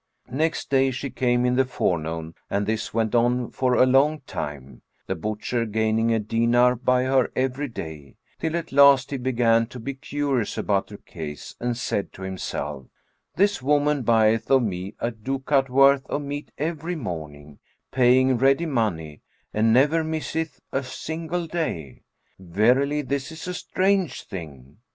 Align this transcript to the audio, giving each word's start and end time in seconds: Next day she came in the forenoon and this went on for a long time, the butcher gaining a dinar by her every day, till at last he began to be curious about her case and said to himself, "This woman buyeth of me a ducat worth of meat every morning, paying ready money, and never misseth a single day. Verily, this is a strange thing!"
Next 0.31 0.71
day 0.71 0.89
she 0.89 1.11
came 1.11 1.45
in 1.45 1.57
the 1.57 1.63
forenoon 1.63 2.33
and 2.49 2.65
this 2.65 2.91
went 2.91 3.13
on 3.13 3.51
for 3.51 3.75
a 3.75 3.85
long 3.85 4.21
time, 4.21 4.81
the 5.05 5.13
butcher 5.13 5.63
gaining 5.67 6.11
a 6.11 6.17
dinar 6.17 6.75
by 6.75 7.03
her 7.03 7.31
every 7.35 7.67
day, 7.67 8.15
till 8.39 8.55
at 8.57 8.71
last 8.71 9.11
he 9.11 9.17
began 9.17 9.67
to 9.67 9.79
be 9.79 9.93
curious 9.93 10.57
about 10.57 10.89
her 10.89 10.97
case 10.97 11.55
and 11.59 11.77
said 11.77 12.11
to 12.13 12.23
himself, 12.23 12.87
"This 13.35 13.61
woman 13.61 14.01
buyeth 14.01 14.49
of 14.49 14.63
me 14.63 14.95
a 14.99 15.11
ducat 15.11 15.69
worth 15.69 16.07
of 16.07 16.23
meat 16.23 16.49
every 16.57 16.95
morning, 16.95 17.59
paying 17.91 18.39
ready 18.39 18.65
money, 18.65 19.21
and 19.53 19.71
never 19.71 20.03
misseth 20.03 20.59
a 20.71 20.81
single 20.81 21.45
day. 21.45 22.01
Verily, 22.39 23.03
this 23.03 23.31
is 23.31 23.47
a 23.47 23.53
strange 23.53 24.23
thing!" 24.23 24.77